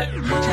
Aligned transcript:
Yeah. 0.00 0.49